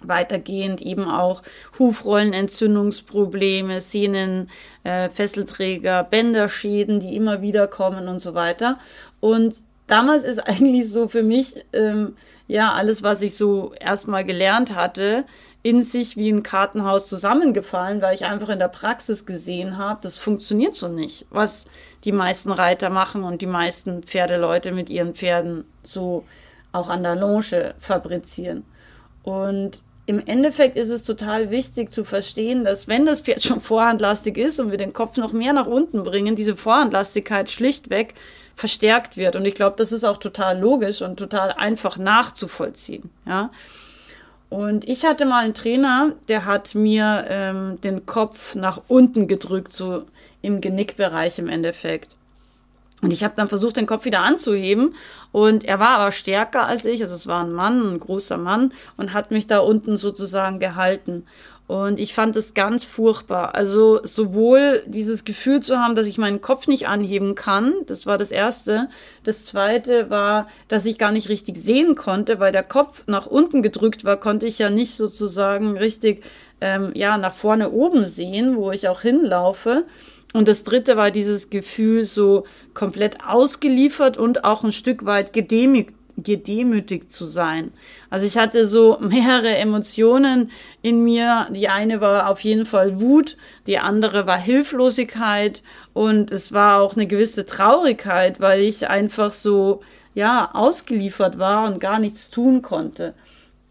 Weitergehend 0.00 0.82
eben 0.82 1.08
auch 1.08 1.42
Hufrollenentzündungsprobleme, 1.78 3.80
Sehnen, 3.80 4.50
äh, 4.82 5.08
Fesselträger, 5.08 6.04
Bänderschäden, 6.04 7.00
die 7.00 7.16
immer 7.16 7.40
wieder 7.40 7.66
kommen 7.66 8.08
und 8.08 8.18
so 8.18 8.34
weiter. 8.34 8.78
Und 9.20 9.54
damals 9.86 10.24
ist 10.24 10.38
eigentlich 10.38 10.90
so 10.90 11.08
für 11.08 11.22
mich 11.22 11.64
ähm, 11.72 12.16
ja 12.46 12.72
alles, 12.72 13.02
was 13.02 13.22
ich 13.22 13.36
so 13.36 13.72
erstmal 13.80 14.24
gelernt 14.24 14.74
hatte, 14.74 15.24
in 15.62 15.82
sich 15.82 16.18
wie 16.18 16.30
ein 16.30 16.42
Kartenhaus 16.42 17.08
zusammengefallen, 17.08 18.02
weil 18.02 18.14
ich 18.14 18.26
einfach 18.26 18.50
in 18.50 18.58
der 18.58 18.68
Praxis 18.68 19.24
gesehen 19.24 19.78
habe, 19.78 20.00
das 20.02 20.18
funktioniert 20.18 20.74
so 20.74 20.88
nicht, 20.88 21.24
was 21.30 21.64
die 22.04 22.12
meisten 22.12 22.52
Reiter 22.52 22.90
machen 22.90 23.24
und 23.24 23.40
die 23.40 23.46
meisten 23.46 24.02
Pferdeleute 24.02 24.72
mit 24.72 24.90
ihren 24.90 25.14
Pferden 25.14 25.64
so 25.82 26.26
auch 26.72 26.90
an 26.90 27.02
der 27.02 27.16
Longe 27.16 27.74
fabrizieren. 27.78 28.64
Und 29.22 29.82
im 30.06 30.24
Endeffekt 30.26 30.76
ist 30.76 30.90
es 30.90 31.02
total 31.02 31.50
wichtig 31.50 31.90
zu 31.90 32.04
verstehen, 32.04 32.62
dass 32.64 32.86
wenn 32.86 33.06
das 33.06 33.20
Pferd 33.20 33.42
schon 33.42 33.60
vorhandlastig 33.60 34.36
ist 34.36 34.60
und 34.60 34.70
wir 34.70 34.76
den 34.76 34.92
Kopf 34.92 35.16
noch 35.16 35.32
mehr 35.32 35.54
nach 35.54 35.66
unten 35.66 36.04
bringen, 36.04 36.36
diese 36.36 36.56
Vorhandlastigkeit 36.56 37.48
schlichtweg 37.48 38.12
verstärkt 38.56 39.16
wird. 39.16 39.36
Und 39.36 39.44
ich 39.44 39.54
glaube, 39.54 39.76
das 39.76 39.92
ist 39.92 40.04
auch 40.04 40.16
total 40.16 40.58
logisch 40.58 41.02
und 41.02 41.18
total 41.18 41.52
einfach 41.52 41.98
nachzuvollziehen. 41.98 43.10
Ja. 43.26 43.50
Und 44.48 44.88
ich 44.88 45.04
hatte 45.04 45.26
mal 45.26 45.44
einen 45.44 45.54
Trainer, 45.54 46.12
der 46.28 46.44
hat 46.44 46.74
mir 46.74 47.24
ähm, 47.28 47.80
den 47.80 48.06
Kopf 48.06 48.54
nach 48.54 48.82
unten 48.86 49.26
gedrückt, 49.26 49.72
so 49.72 50.04
im 50.42 50.60
Genickbereich 50.60 51.38
im 51.38 51.48
Endeffekt. 51.48 52.16
Und 53.04 53.12
ich 53.12 53.22
habe 53.24 53.34
dann 53.36 53.48
versucht, 53.48 53.76
den 53.76 53.86
Kopf 53.86 54.04
wieder 54.04 54.20
anzuheben. 54.20 54.94
Und 55.30 55.64
er 55.64 55.78
war 55.78 55.98
aber 55.98 56.12
stärker 56.12 56.66
als 56.66 56.84
ich. 56.84 57.02
Also 57.02 57.14
es 57.14 57.26
war 57.26 57.44
ein 57.44 57.52
Mann, 57.52 57.94
ein 57.94 58.00
großer 58.00 58.38
Mann, 58.38 58.72
und 58.96 59.12
hat 59.12 59.30
mich 59.30 59.46
da 59.46 59.58
unten 59.58 59.96
sozusagen 59.96 60.58
gehalten. 60.58 61.26
Und 61.66 61.98
ich 61.98 62.12
fand 62.12 62.36
es 62.36 62.52
ganz 62.52 62.84
furchtbar. 62.84 63.54
Also 63.54 64.00
sowohl 64.04 64.82
dieses 64.86 65.24
Gefühl 65.24 65.60
zu 65.60 65.78
haben, 65.78 65.94
dass 65.94 66.06
ich 66.06 66.18
meinen 66.18 66.42
Kopf 66.42 66.66
nicht 66.66 66.88
anheben 66.88 67.34
kann, 67.34 67.72
das 67.86 68.04
war 68.04 68.18
das 68.18 68.30
Erste. 68.30 68.90
Das 69.22 69.46
Zweite 69.46 70.10
war, 70.10 70.48
dass 70.68 70.84
ich 70.84 70.98
gar 70.98 71.10
nicht 71.10 71.30
richtig 71.30 71.56
sehen 71.56 71.94
konnte, 71.94 72.38
weil 72.38 72.52
der 72.52 72.64
Kopf 72.64 73.04
nach 73.06 73.26
unten 73.26 73.62
gedrückt 73.62 74.04
war, 74.04 74.18
konnte 74.18 74.46
ich 74.46 74.58
ja 74.58 74.68
nicht 74.68 74.94
sozusagen 74.94 75.78
richtig 75.78 76.22
ähm, 76.60 76.92
ja 76.94 77.16
nach 77.16 77.34
vorne 77.34 77.70
oben 77.70 78.04
sehen, 78.04 78.56
wo 78.56 78.70
ich 78.70 78.88
auch 78.88 79.00
hinlaufe. 79.00 79.84
Und 80.34 80.48
das 80.48 80.64
dritte 80.64 80.98
war 80.98 81.10
dieses 81.10 81.48
Gefühl, 81.48 82.04
so 82.04 82.44
komplett 82.74 83.18
ausgeliefert 83.24 84.18
und 84.18 84.44
auch 84.44 84.64
ein 84.64 84.72
Stück 84.72 85.06
weit 85.06 85.32
gedemütigt, 85.32 85.94
gedemütigt 86.16 87.12
zu 87.12 87.26
sein. 87.26 87.72
Also 88.10 88.26
ich 88.26 88.38
hatte 88.38 88.66
so 88.66 88.98
mehrere 89.00 89.56
Emotionen 89.56 90.50
in 90.82 91.02
mir. 91.02 91.48
Die 91.50 91.68
eine 91.68 92.00
war 92.00 92.28
auf 92.28 92.40
jeden 92.40 92.66
Fall 92.66 93.00
Wut, 93.00 93.36
die 93.66 93.78
andere 93.78 94.26
war 94.26 94.38
Hilflosigkeit 94.38 95.62
und 95.92 96.30
es 96.30 96.52
war 96.52 96.80
auch 96.80 96.94
eine 96.94 97.06
gewisse 97.06 97.46
Traurigkeit, 97.46 98.40
weil 98.40 98.60
ich 98.60 98.88
einfach 98.88 99.32
so, 99.32 99.82
ja, 100.14 100.50
ausgeliefert 100.52 101.38
war 101.38 101.66
und 101.66 101.80
gar 101.80 101.98
nichts 101.98 102.30
tun 102.30 102.62
konnte. 102.62 103.14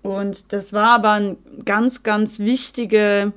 Und 0.02 0.52
das 0.52 0.74
war 0.74 0.90
aber 0.90 1.12
ein 1.12 1.38
ganz, 1.64 2.04
ganz 2.04 2.40
wichtige, 2.40 3.32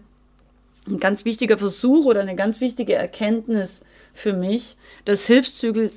ein 0.89 0.99
ganz 0.99 1.25
wichtiger 1.25 1.59
Versuch 1.59 2.07
oder 2.07 2.21
eine 2.21 2.35
ganz 2.35 2.61
wichtige 2.61 2.95
Erkenntnis 2.95 3.83
für 4.13 4.33
mich, 4.33 4.77
dass 5.05 5.27
Hilfszügel 5.27 5.91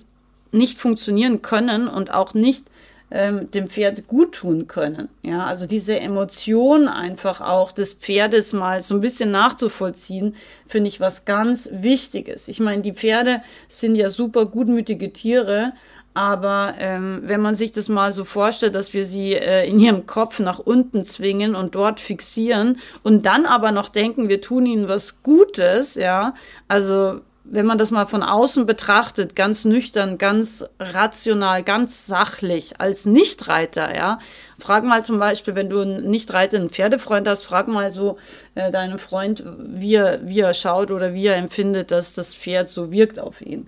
nicht 0.51 0.77
funktionieren 0.77 1.41
können 1.41 1.87
und 1.87 2.13
auch 2.13 2.33
nicht 2.33 2.68
ähm, 3.11 3.49
dem 3.51 3.67
Pferd 3.67 4.07
gut 4.07 4.35
tun 4.35 4.67
können. 4.67 5.09
Ja, 5.23 5.45
also 5.45 5.65
diese 5.65 5.99
Emotion 5.99 6.87
einfach 6.87 7.41
auch 7.41 7.71
des 7.71 7.93
Pferdes 7.93 8.53
mal 8.53 8.81
so 8.81 8.95
ein 8.95 9.01
bisschen 9.01 9.31
nachzuvollziehen, 9.31 10.35
finde 10.67 10.87
ich 10.87 10.99
was 10.99 11.25
ganz 11.25 11.69
Wichtiges. 11.71 12.47
Ich 12.47 12.59
meine, 12.59 12.81
die 12.81 12.93
Pferde 12.93 13.41
sind 13.67 13.95
ja 13.95 14.09
super 14.09 14.45
gutmütige 14.45 15.11
Tiere, 15.13 15.73
aber 16.13 16.75
ähm, 16.79 17.21
wenn 17.23 17.39
man 17.39 17.55
sich 17.55 17.71
das 17.71 17.87
mal 17.87 18.11
so 18.11 18.25
vorstellt, 18.25 18.75
dass 18.75 18.93
wir 18.93 19.05
sie 19.05 19.33
äh, 19.33 19.67
in 19.67 19.79
ihrem 19.79 20.05
Kopf 20.05 20.39
nach 20.39 20.59
unten 20.59 21.03
zwingen 21.05 21.55
und 21.55 21.75
dort 21.75 21.99
fixieren 21.99 22.79
und 23.03 23.25
dann 23.25 23.45
aber 23.45 23.71
noch 23.71 23.89
denken, 23.89 24.27
wir 24.27 24.41
tun 24.41 24.65
ihnen 24.65 24.87
was 24.87 25.21
Gutes, 25.23 25.95
ja, 25.95 26.33
also 26.67 27.21
wenn 27.51 27.65
man 27.65 27.77
das 27.77 27.91
mal 27.91 28.05
von 28.05 28.23
außen 28.23 28.65
betrachtet, 28.65 29.35
ganz 29.35 29.65
nüchtern, 29.65 30.17
ganz 30.17 30.65
rational, 30.79 31.63
ganz 31.63 32.05
sachlich, 32.05 32.79
als 32.79 33.05
Nichtreiter, 33.05 33.95
ja, 33.95 34.19
frag 34.59 34.83
mal 34.83 35.03
zum 35.03 35.19
Beispiel, 35.19 35.55
wenn 35.55 35.69
du 35.69 35.81
einen 35.81 36.09
Nichtreiter, 36.09 36.57
einen 36.57 36.69
Pferdefreund 36.69 37.27
hast, 37.27 37.43
frag 37.43 37.67
mal 37.67 37.91
so 37.91 38.17
äh, 38.55 38.71
deinen 38.71 38.99
Freund, 38.99 39.43
wie 39.57 39.95
er, 39.95 40.27
wie 40.27 40.41
er 40.41 40.53
schaut 40.53 40.91
oder 40.91 41.13
wie 41.13 41.27
er 41.27 41.37
empfindet, 41.37 41.91
dass 41.91 42.13
das 42.13 42.35
Pferd 42.35 42.69
so 42.69 42.91
wirkt 42.91 43.19
auf 43.19 43.41
ihn. 43.41 43.67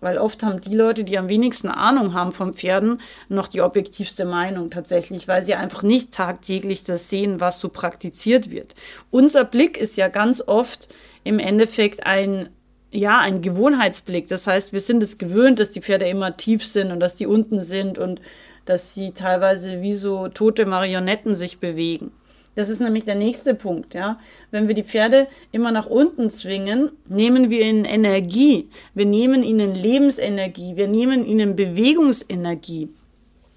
Weil 0.00 0.18
oft 0.18 0.42
haben 0.42 0.60
die 0.60 0.76
Leute, 0.76 1.02
die 1.02 1.18
am 1.18 1.28
wenigsten 1.28 1.68
Ahnung 1.68 2.14
haben 2.14 2.32
von 2.32 2.54
Pferden, 2.54 3.00
noch 3.28 3.48
die 3.48 3.62
objektivste 3.62 4.24
Meinung 4.24 4.70
tatsächlich, 4.70 5.26
weil 5.26 5.42
sie 5.42 5.54
einfach 5.54 5.82
nicht 5.82 6.12
tagtäglich 6.12 6.84
das 6.84 7.10
sehen, 7.10 7.40
was 7.40 7.60
so 7.60 7.68
praktiziert 7.68 8.50
wird. 8.50 8.74
Unser 9.10 9.44
Blick 9.44 9.76
ist 9.76 9.96
ja 9.96 10.08
ganz 10.08 10.40
oft 10.46 10.88
im 11.24 11.40
Endeffekt 11.40 12.06
ein 12.06 12.48
ja, 12.90 13.20
ein 13.20 13.42
Gewohnheitsblick. 13.42 14.28
Das 14.28 14.46
heißt, 14.46 14.72
wir 14.72 14.80
sind 14.80 15.02
es 15.02 15.18
gewöhnt, 15.18 15.60
dass 15.60 15.70
die 15.70 15.82
Pferde 15.82 16.08
immer 16.08 16.36
tief 16.36 16.64
sind 16.64 16.90
und 16.90 17.00
dass 17.00 17.14
die 17.14 17.26
unten 17.26 17.60
sind 17.60 17.98
und 17.98 18.20
dass 18.64 18.94
sie 18.94 19.12
teilweise 19.12 19.82
wie 19.82 19.94
so 19.94 20.28
tote 20.28 20.66
Marionetten 20.66 21.34
sich 21.34 21.58
bewegen. 21.58 22.12
Das 22.54 22.68
ist 22.68 22.80
nämlich 22.80 23.04
der 23.04 23.14
nächste 23.14 23.54
Punkt, 23.54 23.94
ja. 23.94 24.18
Wenn 24.50 24.66
wir 24.66 24.74
die 24.74 24.82
Pferde 24.82 25.28
immer 25.52 25.70
nach 25.70 25.86
unten 25.86 26.28
zwingen, 26.28 26.90
nehmen 27.06 27.50
wir 27.50 27.60
ihnen 27.60 27.84
Energie. 27.84 28.68
Wir 28.94 29.06
nehmen 29.06 29.44
ihnen 29.44 29.74
Lebensenergie. 29.74 30.74
Wir 30.74 30.88
nehmen 30.88 31.24
ihnen 31.24 31.54
Bewegungsenergie. 31.54 32.88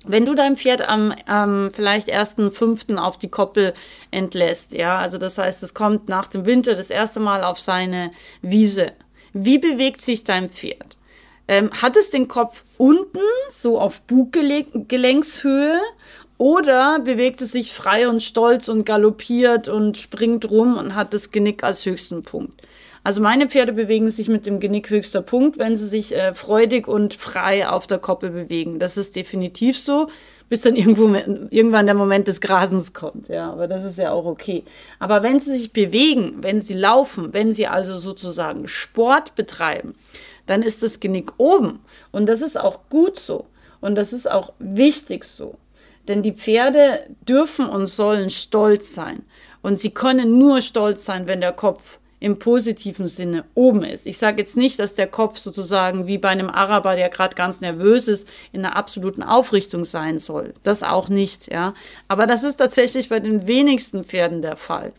Wenn 0.06 0.26
du 0.26 0.36
dein 0.36 0.56
Pferd 0.56 0.88
am 0.88 1.14
ähm, 1.28 1.72
vielleicht 1.74 2.10
ersten 2.10 2.52
fünften 2.52 3.00
auf 3.00 3.18
die 3.18 3.30
Koppel 3.30 3.74
entlässt, 4.12 4.74
ja, 4.74 4.98
also 4.98 5.18
das 5.18 5.38
heißt, 5.38 5.62
es 5.64 5.74
kommt 5.74 6.08
nach 6.08 6.28
dem 6.28 6.46
Winter 6.46 6.76
das 6.76 6.90
erste 6.90 7.20
Mal 7.20 7.44
auf 7.44 7.60
seine 7.60 8.12
Wiese, 8.42 8.94
wie 9.34 9.60
bewegt 9.60 10.02
sich 10.02 10.24
dein 10.24 10.50
Pferd? 10.50 10.98
Ähm, 11.48 11.72
hat 11.82 11.98
es 11.98 12.10
den 12.10 12.28
Kopf 12.28 12.64
unten, 12.78 13.20
so 13.50 13.80
auf 13.80 14.02
Buggelenkshöhe, 14.04 15.80
oder 16.38 17.00
bewegt 17.00 17.42
es 17.42 17.52
sich 17.52 17.72
frei 17.72 18.08
und 18.08 18.24
stolz 18.24 18.68
und 18.68 18.84
galoppiert 18.84 19.68
und 19.68 19.98
springt 19.98 20.50
rum 20.50 20.76
und 20.76 20.96
hat 20.96 21.14
das 21.14 21.30
Genick 21.30 21.64
als 21.64 21.86
höchsten 21.86 22.24
Punkt? 22.24 22.62
Also 23.04 23.22
meine 23.22 23.48
Pferde 23.48 23.74
bewegen 23.74 24.10
sich 24.10 24.28
mit 24.28 24.46
dem 24.46 24.60
Genick 24.60 24.90
höchster 24.90 25.22
Punkt, 25.22 25.58
wenn 25.58 25.76
sie 25.76 25.88
sich 25.88 26.16
äh, 26.16 26.34
freudig 26.34 26.88
und 26.88 27.14
frei 27.14 27.68
auf 27.68 27.88
der 27.88 28.00
Koppel 28.00 28.30
bewegen. 28.30 28.80
Das 28.80 28.98
ist 28.98 29.16
definitiv 29.16 29.78
so 29.78 30.10
bis 30.52 30.60
dann 30.64 30.76
irgendwo, 30.76 31.08
irgendwann 31.50 31.86
der 31.86 31.96
Moment 31.96 32.28
des 32.28 32.42
Grasens 32.42 32.92
kommt. 32.92 33.30
Ja, 33.30 33.54
aber 33.54 33.70
das 33.70 33.86
ist 33.86 33.98
ja 33.98 34.12
auch 34.12 34.26
okay. 34.26 34.66
Aber 35.00 35.24
wenn 35.24 35.40
sie 35.40 35.56
sich 35.56 35.72
bewegen, 35.72 36.40
wenn 36.42 36.60
sie 36.60 36.74
laufen, 36.74 37.34
wenn 37.34 37.54
sie 37.54 37.68
also 37.68 37.98
sozusagen 37.98 38.68
Sport 38.68 39.36
betreiben, 39.36 39.96
dann 40.48 40.62
ist 40.62 40.84
das 40.84 41.00
Genick 41.00 41.32
oben. 41.38 41.80
Und 42.12 42.28
das 42.28 42.42
ist 42.42 42.60
auch 42.60 42.82
gut 42.90 43.18
so. 43.18 43.46
Und 43.80 43.96
das 43.96 44.12
ist 44.12 44.30
auch 44.30 44.52
wichtig 44.60 45.24
so. 45.24 45.56
Denn 46.10 46.22
die 46.22 46.34
Pferde 46.34 47.00
dürfen 47.26 47.70
und 47.70 47.86
sollen 47.86 48.30
stolz 48.30 48.94
sein. 48.94 49.24
Und 49.62 49.80
sie 49.80 49.92
können 49.92 50.38
nur 50.38 50.60
stolz 50.60 51.06
sein, 51.06 51.30
wenn 51.30 51.40
der 51.40 51.54
Kopf 51.54 52.00
im 52.22 52.38
positiven 52.38 53.08
Sinne 53.08 53.44
oben 53.56 53.84
ist. 53.84 54.06
Ich 54.06 54.20
sage 54.20 54.38
jetzt 54.38 54.56
nicht, 54.56 54.80
dass 54.80 54.94
der 54.96 55.08
Kopf 55.08 55.40
sozusagen 55.40 56.06
wie 56.06 56.20
bei 56.20 56.30
einem 56.30 56.50
Araber, 56.50 56.96
der 56.96 57.10
gerade 57.10 57.36
ganz 57.36 57.62
nervös 57.62 58.08
ist, 58.08 58.28
in 58.54 58.64
einer 58.64 58.78
absoluten 58.78 59.24
Aufrichtung 59.24 59.84
sein 59.86 60.20
soll. 60.20 60.54
Das 60.64 60.84
auch 60.84 61.10
nicht, 61.10 61.52
ja. 61.52 61.74
Aber 62.08 62.28
das 62.28 62.44
ist 62.44 62.58
tatsächlich 62.58 63.10
bei 63.10 63.20
den 63.20 63.48
wenigsten 63.48 64.04
Pferden 64.04 64.44
der 64.44 64.56
Fall. 64.56 64.94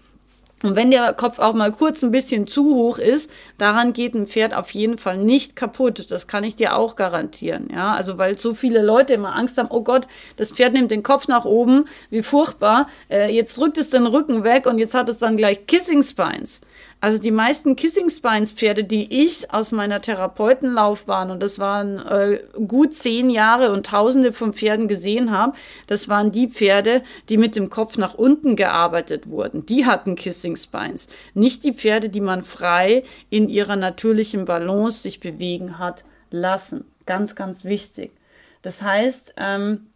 Und 0.62 0.76
wenn 0.76 0.90
der 0.90 1.12
Kopf 1.12 1.38
auch 1.38 1.54
mal 1.54 1.72
kurz 1.72 2.02
ein 2.02 2.12
bisschen 2.12 2.46
zu 2.46 2.74
hoch 2.74 2.98
ist, 2.98 3.30
daran 3.58 3.92
geht 3.92 4.14
ein 4.14 4.26
Pferd 4.26 4.54
auf 4.54 4.70
jeden 4.70 4.96
Fall 4.96 5.18
nicht 5.18 5.56
kaputt. 5.56 6.10
Das 6.10 6.26
kann 6.28 6.44
ich 6.44 6.54
dir 6.56 6.76
auch 6.76 6.94
garantieren. 6.94 7.68
Ja, 7.72 7.92
also 7.92 8.16
weil 8.18 8.38
so 8.38 8.54
viele 8.54 8.80
Leute 8.80 9.14
immer 9.14 9.34
Angst 9.34 9.58
haben, 9.58 9.68
oh 9.70 9.82
Gott, 9.82 10.06
das 10.36 10.52
Pferd 10.52 10.72
nimmt 10.74 10.90
den 10.90 11.02
Kopf 11.02 11.26
nach 11.26 11.44
oben, 11.44 11.86
wie 12.10 12.22
furchtbar. 12.22 12.88
Äh, 13.10 13.34
jetzt 13.34 13.56
drückt 13.58 13.76
es 13.78 13.90
den 13.90 14.06
Rücken 14.06 14.44
weg 14.44 14.66
und 14.66 14.78
jetzt 14.78 14.94
hat 14.94 15.08
es 15.08 15.18
dann 15.18 15.36
gleich 15.36 15.66
Kissing 15.66 16.02
Spines. 16.02 16.60
Also 17.02 17.18
die 17.18 17.32
meisten 17.32 17.74
Kissing 17.74 18.10
Spines 18.10 18.52
Pferde, 18.52 18.84
die 18.84 19.24
ich 19.24 19.52
aus 19.52 19.72
meiner 19.72 20.00
Therapeutenlaufbahn, 20.00 21.32
und 21.32 21.42
das 21.42 21.58
waren 21.58 21.98
äh, 21.98 22.38
gut 22.68 22.94
zehn 22.94 23.28
Jahre 23.28 23.72
und 23.72 23.86
tausende 23.86 24.32
von 24.32 24.52
Pferden 24.52 24.86
gesehen 24.86 25.32
habe, 25.32 25.54
das 25.88 26.08
waren 26.08 26.30
die 26.30 26.46
Pferde, 26.46 27.02
die 27.28 27.38
mit 27.38 27.56
dem 27.56 27.70
Kopf 27.70 27.98
nach 27.98 28.14
unten 28.14 28.54
gearbeitet 28.54 29.28
wurden. 29.28 29.66
Die 29.66 29.84
hatten 29.84 30.14
Kissing 30.14 30.54
Spines. 30.54 31.08
Nicht 31.34 31.64
die 31.64 31.72
Pferde, 31.74 32.08
die 32.08 32.20
man 32.20 32.44
frei 32.44 33.02
in 33.30 33.48
ihrer 33.48 33.74
natürlichen 33.74 34.44
Balance 34.44 35.02
sich 35.02 35.18
bewegen 35.18 35.80
hat 35.80 36.04
lassen. 36.30 36.84
Ganz, 37.04 37.34
ganz 37.34 37.64
wichtig. 37.64 38.12
Das 38.62 38.80
heißt, 38.80 39.34
ähm, 39.38 39.88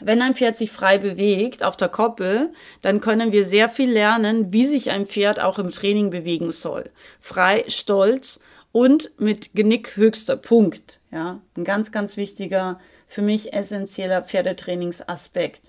wenn 0.00 0.22
ein 0.22 0.34
Pferd 0.34 0.56
sich 0.56 0.70
frei 0.70 0.98
bewegt 0.98 1.62
auf 1.62 1.76
der 1.76 1.88
Koppel, 1.88 2.52
dann 2.82 3.00
können 3.00 3.32
wir 3.32 3.44
sehr 3.44 3.68
viel 3.68 3.90
lernen, 3.90 4.52
wie 4.52 4.66
sich 4.66 4.90
ein 4.90 5.06
Pferd 5.06 5.40
auch 5.40 5.58
im 5.58 5.70
Training 5.70 6.10
bewegen 6.10 6.50
soll. 6.50 6.90
Frei, 7.20 7.64
stolz 7.68 8.40
und 8.72 9.12
mit 9.20 9.54
Genick 9.54 9.96
höchster 9.96 10.36
Punkt. 10.36 11.00
Ja, 11.12 11.40
ein 11.56 11.64
ganz, 11.64 11.92
ganz 11.92 12.16
wichtiger, 12.16 12.80
für 13.06 13.22
mich 13.22 13.52
essentieller 13.52 14.22
Pferdetrainingsaspekt. 14.22 15.62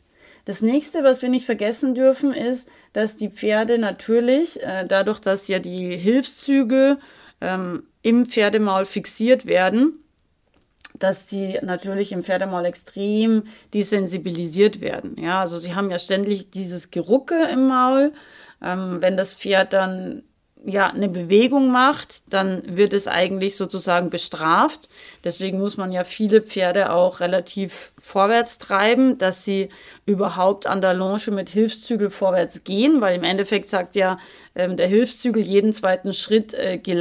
Das 0.46 0.62
nächste, 0.62 1.03
was 1.03 1.22
wir 1.22 1.29
nicht 1.29 1.46
vergessen 1.46 1.96
dürfen, 1.96 2.34
ist, 2.34 2.67
dass 2.94 3.17
die 3.17 3.29
Pferde 3.29 3.77
natürlich, 3.77 4.62
äh, 4.63 4.86
dadurch, 4.88 5.20
dass 5.20 5.48
ja 5.48 5.60
die 5.60 5.98
Hilfszüge 5.98 6.98
ähm, 7.41 7.84
im 8.01 8.25
Pferdemaul 8.25 8.86
fixiert 8.86 9.46
werden, 9.46 10.00
dass 10.99 11.29
sie 11.29 11.59
natürlich 11.61 12.11
im 12.11 12.23
Pferdemaul 12.23 12.65
extrem 12.65 13.43
desensibilisiert 13.73 14.81
werden. 14.81 15.15
Ja, 15.19 15.41
also 15.41 15.57
sie 15.57 15.75
haben 15.75 15.91
ja 15.91 15.99
ständig 15.99 16.51
dieses 16.51 16.91
Gerucke 16.91 17.47
im 17.51 17.67
Maul. 17.67 18.13
Ähm, 18.61 19.01
wenn 19.01 19.17
das 19.17 19.33
Pferd 19.33 19.73
dann 19.73 20.23
ja 20.65 20.87
eine 20.87 21.09
Bewegung 21.09 21.71
macht, 21.71 22.23
dann 22.33 22.63
wird 22.65 22.93
es 22.93 23.07
eigentlich 23.07 23.55
sozusagen 23.55 24.09
bestraft. 24.09 24.89
Deswegen 25.23 25.59
muss 25.59 25.77
man 25.77 25.91
ja 25.91 26.03
viele 26.03 26.41
Pferde 26.41 26.91
auch 26.91 27.19
relativ 27.19 27.91
vorwärts 27.99 28.57
treiben, 28.57 29.17
dass 29.17 29.43
sie 29.43 29.69
überhaupt 30.05 30.65
an 30.65 30.81
der 30.81 30.93
Longe 30.93 31.19
mit 31.31 31.49
Hilfszügel 31.49 32.09
vorwärts 32.09 32.63
gehen, 32.63 33.01
weil 33.01 33.15
im 33.15 33.23
Endeffekt 33.23 33.67
sagt 33.67 33.95
ja 33.95 34.17
ähm, 34.55 34.75
der 34.75 34.87
Hilfszügel 34.87 35.43
jeden 35.43 35.71
zweiten 35.71 36.13
Schritt 36.13 36.53
äh, 36.53 36.77
geh. 36.77 36.95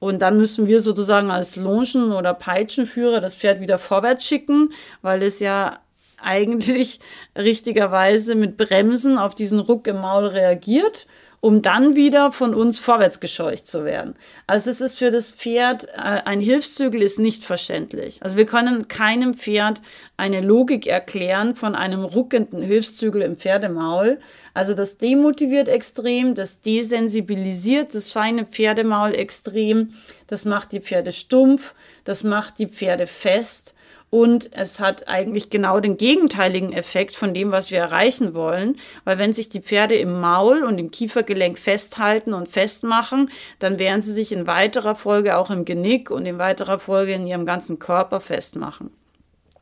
Und 0.00 0.20
dann 0.20 0.38
müssen 0.38 0.66
wir 0.66 0.80
sozusagen 0.80 1.30
als 1.30 1.54
Longen- 1.56 2.12
oder 2.12 2.34
Peitschenführer 2.34 3.20
das 3.20 3.34
Pferd 3.34 3.60
wieder 3.60 3.78
vorwärts 3.78 4.26
schicken, 4.26 4.72
weil 5.02 5.22
es 5.22 5.38
ja 5.38 5.78
eigentlich 6.20 6.98
richtigerweise 7.38 8.34
mit 8.34 8.56
Bremsen 8.56 9.18
auf 9.18 9.36
diesen 9.36 9.60
Ruck 9.60 9.86
im 9.86 10.00
Maul 10.00 10.26
reagiert 10.26 11.06
um 11.40 11.62
dann 11.62 11.96
wieder 11.96 12.32
von 12.32 12.54
uns 12.54 12.78
vorwärts 12.78 13.18
gescheucht 13.18 13.66
zu 13.66 13.84
werden. 13.84 14.14
Also 14.46 14.70
es 14.70 14.80
ist 14.82 14.98
für 14.98 15.10
das 15.10 15.30
Pferd, 15.30 15.88
äh, 15.88 16.22
ein 16.24 16.40
Hilfszügel 16.40 17.02
ist 17.02 17.18
nicht 17.18 17.44
verständlich. 17.44 18.22
Also 18.22 18.36
wir 18.36 18.44
können 18.44 18.88
keinem 18.88 19.32
Pferd 19.32 19.80
eine 20.18 20.42
Logik 20.42 20.86
erklären 20.86 21.54
von 21.54 21.74
einem 21.74 22.04
ruckenden 22.04 22.62
Hilfszügel 22.62 23.22
im 23.22 23.36
Pferdemaul. 23.36 24.20
Also 24.52 24.74
das 24.74 24.98
demotiviert 24.98 25.68
extrem, 25.68 26.34
das 26.34 26.60
desensibilisiert 26.60 27.94
das 27.94 28.12
feine 28.12 28.44
Pferdemaul 28.44 29.14
extrem, 29.14 29.94
das 30.26 30.44
macht 30.44 30.72
die 30.72 30.80
Pferde 30.80 31.12
stumpf, 31.12 31.74
das 32.04 32.22
macht 32.22 32.58
die 32.58 32.66
Pferde 32.66 33.06
fest 33.06 33.74
und 34.10 34.52
es 34.52 34.80
hat 34.80 35.06
eigentlich 35.08 35.50
genau 35.50 35.78
den 35.78 35.96
gegenteiligen 35.96 36.72
Effekt 36.72 37.14
von 37.14 37.32
dem, 37.32 37.52
was 37.52 37.70
wir 37.70 37.78
erreichen 37.78 38.34
wollen, 38.34 38.76
weil 39.04 39.18
wenn 39.18 39.32
sich 39.32 39.48
die 39.48 39.62
Pferde 39.62 39.94
im 39.94 40.20
Maul 40.20 40.64
und 40.64 40.78
im 40.78 40.90
Kiefergelenk 40.90 41.58
festhalten 41.58 42.34
und 42.34 42.48
festmachen, 42.48 43.30
dann 43.60 43.78
werden 43.78 44.00
sie 44.00 44.12
sich 44.12 44.32
in 44.32 44.48
weiterer 44.48 44.96
Folge 44.96 45.36
auch 45.36 45.50
im 45.50 45.64
Genick 45.64 46.10
und 46.10 46.26
in 46.26 46.38
weiterer 46.38 46.80
Folge 46.80 47.12
in 47.12 47.26
ihrem 47.26 47.46
ganzen 47.46 47.78
Körper 47.78 48.20
festmachen. 48.20 48.90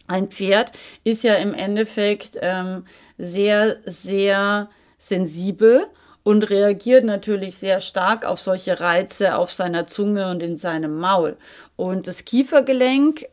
Ein 0.07 0.29
Pferd 0.29 0.73
ist 1.05 1.23
ja 1.23 1.35
im 1.35 1.53
Endeffekt 1.53 2.39
ähm, 2.41 2.87
sehr, 3.19 3.77
sehr 3.85 4.71
sensibel 4.97 5.87
und 6.23 6.49
reagiert 6.49 7.05
natürlich 7.05 7.59
sehr 7.59 7.81
stark 7.81 8.25
auf 8.25 8.41
solche 8.41 8.81
Reize 8.81 9.37
auf 9.37 9.53
seiner 9.53 9.87
Zunge 9.87 10.31
und 10.31 10.43
in 10.43 10.57
seinem 10.57 10.99
Maul. 10.99 11.37
Und 11.77 12.09
das 12.09 12.25
Kiefergelenk 12.25 13.27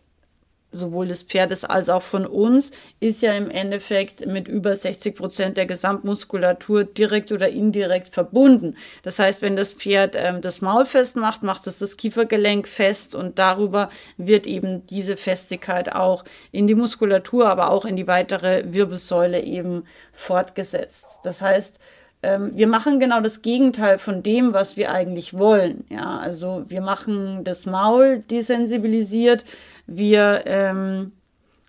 sowohl 0.75 1.07
des 1.07 1.23
Pferdes 1.23 1.63
als 1.63 1.89
auch 1.89 2.01
von 2.01 2.25
uns, 2.25 2.71
ist 2.99 3.21
ja 3.21 3.33
im 3.33 3.49
Endeffekt 3.49 4.25
mit 4.25 4.47
über 4.47 4.75
60 4.75 5.15
Prozent 5.15 5.57
der 5.57 5.65
Gesamtmuskulatur 5.65 6.83
direkt 6.83 7.31
oder 7.31 7.49
indirekt 7.49 8.09
verbunden. 8.09 8.77
Das 9.03 9.19
heißt, 9.19 9.41
wenn 9.41 9.55
das 9.55 9.73
Pferd 9.73 10.15
ähm, 10.15 10.41
das 10.41 10.61
Maul 10.61 10.85
festmacht, 10.85 11.43
macht 11.43 11.67
es 11.67 11.79
das 11.79 11.97
Kiefergelenk 11.97 12.67
fest 12.67 13.15
und 13.15 13.39
darüber 13.39 13.89
wird 14.17 14.47
eben 14.47 14.85
diese 14.87 15.17
Festigkeit 15.17 15.93
auch 15.93 16.23
in 16.51 16.67
die 16.67 16.75
Muskulatur, 16.75 17.49
aber 17.49 17.71
auch 17.71 17.85
in 17.85 17.95
die 17.95 18.07
weitere 18.07 18.63
Wirbelsäule 18.73 19.41
eben 19.41 19.85
fortgesetzt. 20.13 21.21
Das 21.23 21.41
heißt, 21.41 21.79
ähm, 22.25 22.51
wir 22.55 22.67
machen 22.67 22.99
genau 22.99 23.21
das 23.21 23.41
Gegenteil 23.41 23.99
von 23.99 24.23
dem, 24.23 24.53
was 24.53 24.77
wir 24.77 24.91
eigentlich 24.91 25.33
wollen. 25.35 25.85
Ja, 25.89 26.17
also 26.17 26.65
wir 26.67 26.81
machen 26.81 27.43
das 27.43 27.65
Maul 27.65 28.23
desensibilisiert, 28.31 29.45
wir 29.85 30.43
ähm, 30.45 31.11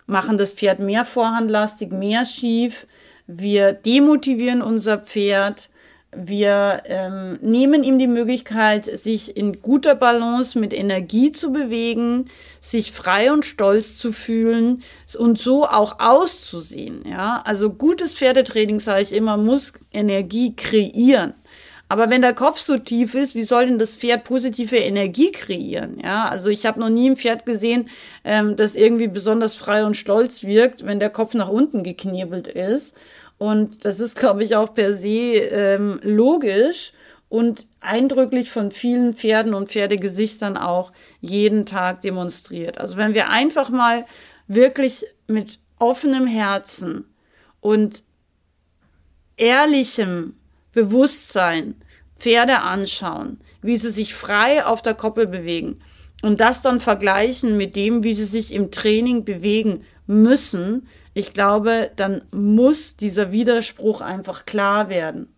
machen 0.07 0.37
das 0.37 0.53
Pferd 0.53 0.79
mehr 0.79 1.05
vorhandlastig, 1.05 1.91
mehr 1.91 2.25
schief. 2.25 2.87
Wir 3.27 3.73
demotivieren 3.73 4.61
unser 4.61 4.97
Pferd. 4.97 5.69
Wir 6.19 6.81
ähm, 6.85 7.37
nehmen 7.41 7.83
ihm 7.83 7.99
die 7.99 8.07
Möglichkeit, 8.07 8.85
sich 8.85 9.37
in 9.37 9.61
guter 9.61 9.93
Balance 9.93 10.57
mit 10.57 10.73
Energie 10.73 11.31
zu 11.31 11.51
bewegen, 11.51 12.25
sich 12.59 12.91
frei 12.91 13.31
und 13.31 13.45
stolz 13.45 13.97
zu 13.97 14.11
fühlen 14.11 14.81
und 15.17 15.37
so 15.37 15.65
auch 15.65 15.99
auszusehen. 15.99 17.03
Ja, 17.07 17.43
also 17.45 17.69
gutes 17.69 18.13
Pferdetraining, 18.13 18.79
sage 18.79 19.03
ich 19.03 19.13
immer, 19.13 19.37
muss 19.37 19.73
Energie 19.93 20.55
kreieren. 20.55 21.35
Aber 21.89 22.09
wenn 22.09 22.21
der 22.21 22.33
Kopf 22.33 22.57
so 22.57 22.77
tief 22.77 23.13
ist, 23.13 23.33
wie 23.33 23.43
soll 23.43 23.67
denn 23.67 23.79
das 23.79 23.95
Pferd 23.95 24.25
positive 24.25 24.75
Energie 24.75 25.31
kreieren? 25.31 25.99
Ja, 26.03 26.27
also 26.27 26.49
ich 26.49 26.65
habe 26.65 26.79
noch 26.79 26.89
nie 26.89 27.09
ein 27.09 27.15
Pferd 27.15 27.45
gesehen, 27.45 27.89
ähm, 28.25 28.55
das 28.57 28.75
irgendwie 28.75 29.07
besonders 29.07 29.55
frei 29.55 29.85
und 29.85 29.95
stolz 29.95 30.43
wirkt, 30.43 30.85
wenn 30.85 30.99
der 30.99 31.09
Kopf 31.09 31.33
nach 31.33 31.47
unten 31.47 31.83
geknebelt 31.83 32.47
ist. 32.47 32.97
Und 33.37 33.85
das 33.85 33.99
ist, 33.99 34.15
glaube 34.17 34.43
ich, 34.43 34.55
auch 34.55 34.73
per 34.73 34.93
se 34.93 35.35
ähm, 35.35 35.99
logisch 36.03 36.93
und 37.29 37.67
eindrücklich 37.79 38.51
von 38.51 38.71
vielen 38.71 39.13
Pferden 39.13 39.53
und 39.53 39.69
Pferdegesichtern 39.69 40.57
auch 40.57 40.91
jeden 41.21 41.65
Tag 41.65 42.01
demonstriert. 42.01 42.79
Also 42.79 42.97
wenn 42.97 43.13
wir 43.13 43.29
einfach 43.29 43.69
mal 43.69 44.05
wirklich 44.47 45.05
mit 45.27 45.59
offenem 45.77 46.25
Herzen 46.25 47.05
und 47.59 48.03
ehrlichem 49.35 50.35
Bewusstsein, 50.71 51.75
Pferde 52.17 52.61
anschauen, 52.61 53.39
wie 53.61 53.75
sie 53.75 53.91
sich 53.91 54.15
frei 54.15 54.65
auf 54.65 54.81
der 54.81 54.95
Koppel 54.95 55.27
bewegen 55.27 55.79
und 56.21 56.39
das 56.39 56.61
dann 56.61 56.79
vergleichen 56.79 57.57
mit 57.57 57.75
dem, 57.75 58.03
wie 58.03 58.13
sie 58.13 58.23
sich 58.23 58.53
im 58.53 58.71
Training 58.71 59.23
bewegen 59.25 59.83
müssen, 60.07 60.87
ich 61.13 61.33
glaube, 61.33 61.91
dann 61.95 62.23
muss 62.31 62.95
dieser 62.95 63.31
Widerspruch 63.31 64.01
einfach 64.01 64.45
klar 64.45 64.89
werden. 64.89 65.33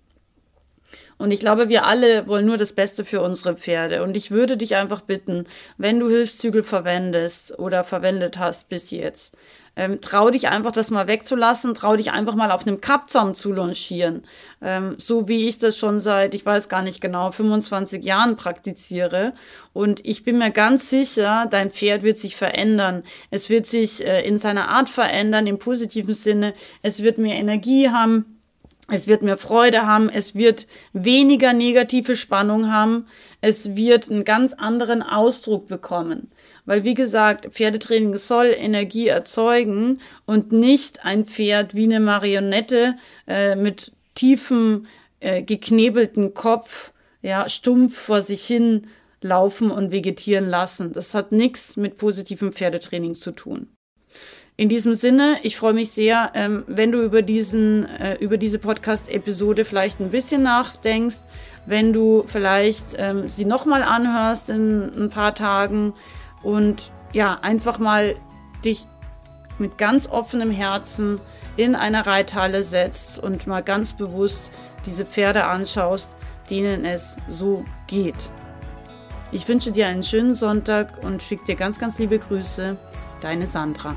Und 1.17 1.31
ich 1.31 1.41
glaube, 1.41 1.67
wir 1.67 1.85
alle 1.85 2.27
wollen 2.27 2.45
nur 2.45 2.57
das 2.57 2.71
Beste 2.71 3.03
für 3.03 3.21
unsere 3.21 3.55
Pferde. 3.55 4.03
Und 4.03 4.15
ich 4.15 4.31
würde 4.31 4.55
dich 4.55 4.77
einfach 4.77 5.01
bitten, 5.01 5.45
wenn 5.77 5.99
du 5.99 6.09
Hilfszügel 6.09 6.63
verwendest 6.63 7.59
oder 7.59 7.83
verwendet 7.83 8.39
hast 8.39 8.69
bis 8.69 8.89
jetzt, 8.89 9.33
ähm, 9.75 10.01
trau 10.01 10.29
dich 10.29 10.49
einfach, 10.49 10.71
das 10.71 10.91
mal 10.91 11.07
wegzulassen, 11.07 11.73
trau 11.73 11.95
dich 11.95 12.11
einfach 12.11 12.35
mal 12.35 12.51
auf 12.51 12.65
einem 12.65 12.81
Kappzaum 12.81 13.33
zu 13.33 13.51
launchieren. 13.51 14.23
Ähm, 14.61 14.95
so 14.97 15.27
wie 15.27 15.47
ich 15.47 15.59
das 15.59 15.77
schon 15.77 15.99
seit, 15.99 16.33
ich 16.33 16.45
weiß 16.45 16.69
gar 16.69 16.81
nicht 16.81 17.01
genau, 17.01 17.31
25 17.31 18.03
Jahren 18.03 18.35
praktiziere. 18.35 19.33
Und 19.73 20.05
ich 20.05 20.23
bin 20.23 20.37
mir 20.37 20.51
ganz 20.51 20.89
sicher, 20.89 21.47
dein 21.49 21.69
Pferd 21.69 22.03
wird 22.03 22.17
sich 22.17 22.35
verändern. 22.35 23.03
Es 23.31 23.49
wird 23.49 23.65
sich 23.65 24.05
äh, 24.05 24.25
in 24.27 24.37
seiner 24.37 24.69
Art 24.69 24.89
verändern, 24.89 25.47
im 25.47 25.59
positiven 25.59 26.13
Sinne. 26.13 26.53
Es 26.81 27.03
wird 27.03 27.17
mehr 27.17 27.37
Energie 27.37 27.89
haben. 27.89 28.39
Es 28.91 29.07
wird 29.07 29.21
mehr 29.21 29.37
Freude 29.37 29.85
haben, 29.85 30.09
es 30.09 30.33
wird 30.33 30.65
weniger 30.93 31.53
negative 31.53 32.15
Spannung 32.15 32.71
haben, 32.71 33.05
es 33.39 33.75
wird 33.75 34.09
einen 34.09 34.25
ganz 34.25 34.53
anderen 34.53 35.03
Ausdruck 35.03 35.67
bekommen. 35.67 36.31
Weil, 36.69 36.83
wie 36.83 36.93
gesagt, 36.93 37.47
Pferdetraining 37.51 38.15
soll 38.17 38.53
Energie 38.55 39.07
erzeugen 39.07 40.01
und 40.27 40.51
nicht 40.51 41.03
ein 41.03 41.25
Pferd 41.25 41.73
wie 41.73 41.85
eine 41.85 41.99
Marionette 41.99 42.93
äh, 43.27 43.55
mit 43.55 43.91
tiefem, 44.13 44.85
äh, 45.19 45.41
geknebelten 45.41 46.35
Kopf, 46.35 46.93
ja, 47.23 47.49
stumpf 47.49 47.97
vor 47.97 48.21
sich 48.21 48.45
hin 48.45 48.85
laufen 49.19 49.71
und 49.71 49.89
vegetieren 49.89 50.45
lassen. 50.45 50.93
Das 50.93 51.15
hat 51.15 51.31
nichts 51.31 51.75
mit 51.75 51.97
positivem 51.97 52.53
Pferdetraining 52.53 53.15
zu 53.15 53.31
tun. 53.31 53.69
In 54.55 54.69
diesem 54.69 54.93
Sinne, 54.93 55.37
ich 55.41 55.57
freue 55.57 55.73
mich 55.73 55.89
sehr, 55.89 56.33
ähm, 56.35 56.65
wenn 56.67 56.91
du 56.91 57.01
über 57.01 57.23
diesen, 57.23 57.85
äh, 57.85 58.17
über 58.19 58.37
diese 58.37 58.59
Podcast-Episode 58.59 59.65
vielleicht 59.65 60.01
ein 60.01 60.11
bisschen 60.11 60.43
nachdenkst, 60.43 61.21
wenn 61.65 61.93
du 61.93 62.25
vielleicht 62.27 62.93
ähm, 62.97 63.27
sie 63.27 63.45
nochmal 63.45 63.81
anhörst 63.81 64.51
in 64.51 65.05
ein 65.05 65.09
paar 65.09 65.33
Tagen 65.33 65.95
und 66.43 66.91
ja, 67.13 67.39
einfach 67.41 67.79
mal 67.79 68.15
dich 68.63 68.87
mit 69.57 69.77
ganz 69.77 70.07
offenem 70.07 70.51
Herzen 70.51 71.19
in 71.57 71.75
eine 71.75 72.05
Reithalle 72.05 72.63
setzt 72.63 73.19
und 73.19 73.47
mal 73.47 73.61
ganz 73.61 73.93
bewusst 73.93 74.51
diese 74.85 75.05
Pferde 75.05 75.45
anschaust, 75.45 76.15
denen 76.49 76.85
es 76.85 77.17
so 77.27 77.63
geht. 77.87 78.29
Ich 79.31 79.47
wünsche 79.47 79.71
dir 79.71 79.87
einen 79.87 80.03
schönen 80.03 80.33
Sonntag 80.33 81.03
und 81.03 81.21
schicke 81.21 81.45
dir 81.45 81.55
ganz, 81.55 81.77
ganz 81.77 81.99
liebe 81.99 82.17
Grüße. 82.17 82.77
Deine 83.21 83.45
Sandra. 83.45 83.95